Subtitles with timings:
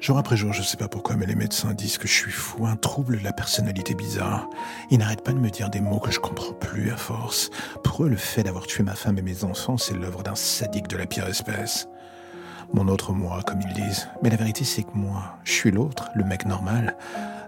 [0.00, 2.64] Jour après jour, je sais pas pourquoi, mais les médecins disent que je suis fou,
[2.64, 4.48] un trouble de la personnalité bizarre.
[4.90, 7.50] Ils n'arrêtent pas de me dire des mots que je comprends plus à force.
[7.84, 10.88] Pour eux, le fait d'avoir tué ma femme et mes enfants, c'est l'œuvre d'un sadique
[10.88, 11.86] de la pire espèce.
[12.72, 14.08] Mon autre moi, comme ils disent.
[14.22, 16.96] Mais la vérité, c'est que moi, je suis l'autre, le mec normal.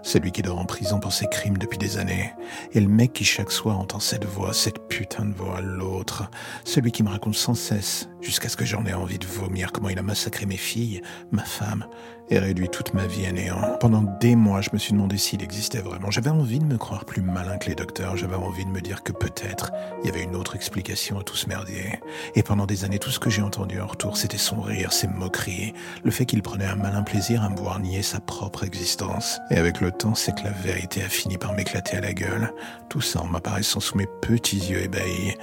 [0.03, 2.33] Celui qui dort en prison pour ses crimes depuis des années.
[2.73, 6.29] Et le mec qui chaque soir entend cette voix, cette putain de voix, l'autre.
[6.65, 9.89] Celui qui me raconte sans cesse, jusqu'à ce que j'en ai envie de vomir, comment
[9.89, 11.85] il a massacré mes filles, ma femme,
[12.29, 13.77] et réduit toute ma vie à néant.
[13.79, 16.09] Pendant des mois, je me suis demandé s'il existait vraiment.
[16.09, 18.15] J'avais envie de me croire plus malin que les docteurs.
[18.15, 21.35] J'avais envie de me dire que peut-être il y avait une autre explication à tout
[21.35, 21.99] ce merdier.
[22.35, 25.07] Et pendant des années, tout ce que j'ai entendu en retour, c'était son rire, ses
[25.07, 29.39] moqueries, le fait qu'il prenait un malin plaisir à me voir nier sa propre existence.
[29.51, 32.53] Et avec le temps, c'est que la vérité a fini par m'éclater à la gueule.
[32.89, 35.35] Tout ça en m'apparaissant sous mes petits yeux ébahis.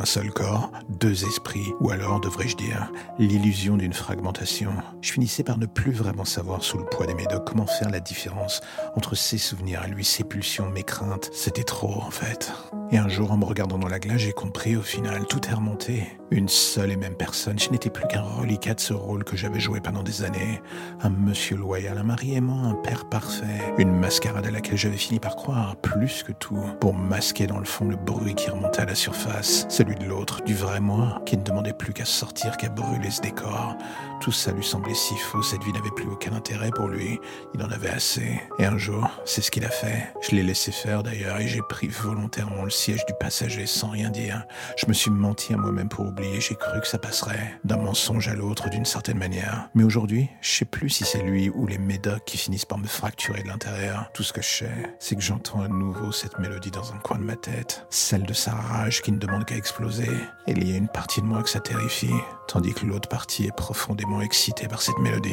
[0.00, 4.70] Un seul corps, deux esprits, ou alors, devrais-je dire, l'illusion d'une fragmentation.
[5.02, 7.98] Je finissais par ne plus vraiment savoir sous le poids des médocs comment faire la
[7.98, 8.60] différence
[8.94, 11.30] entre ses souvenirs à lui, ses pulsions, mes craintes.
[11.32, 12.52] C'était trop, en fait.
[12.90, 15.52] Et un jour, en me regardant dans la glace, j'ai compris au final, tout est
[15.52, 16.06] remonté.
[16.30, 17.58] Une seule et même personne.
[17.58, 20.60] Je n'étais plus qu'un reliquat de ce rôle que j'avais joué pendant des années.
[21.00, 23.74] Un monsieur loyal, un mari aimant, un père parfait.
[23.78, 27.64] Une mascarade à laquelle j'avais fini par croire, plus que tout, pour masquer dans le
[27.64, 31.36] fond le bruit qui remontait à la surface celui de l'autre, du vrai moi, qui
[31.36, 33.76] ne demandait plus qu'à sortir, qu'à brûler ce décor.
[34.20, 37.18] Tout ça lui semblait si faux, cette vie n'avait plus aucun intérêt pour lui,
[37.54, 38.40] il en avait assez.
[38.58, 40.12] Et un jour, c'est ce qu'il a fait.
[40.20, 44.10] Je l'ai laissé faire d'ailleurs, et j'ai pris volontairement le siège du passager sans rien
[44.10, 44.44] dire.
[44.76, 48.28] Je me suis menti à moi-même pour oublier, j'ai cru que ça passerait, d'un mensonge
[48.28, 49.68] à l'autre d'une certaine manière.
[49.74, 52.86] Mais aujourd'hui, je sais plus si c'est lui ou les médocs qui finissent par me
[52.86, 54.10] fracturer de l'intérieur.
[54.14, 57.18] Tout ce que je sais, c'est que j'entends à nouveau cette mélodie dans un coin
[57.18, 60.10] de ma tête, celle de sa rage qui ne demande qu'à exploser.
[60.46, 62.14] Et il y a une partie de moi que ça terrifie,
[62.46, 65.32] tandis que l'autre partie est profondément excitée par cette mélodie.